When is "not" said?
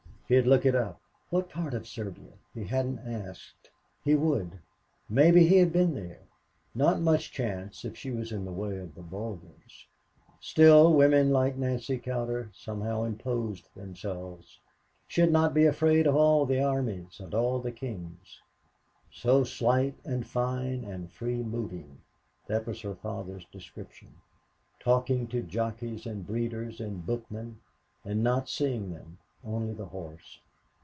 6.73-7.01, 15.33-15.53, 28.23-28.47